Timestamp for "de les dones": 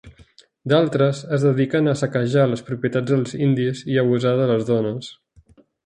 4.43-5.17